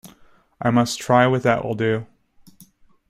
[0.59, 2.07] I must try what that will do.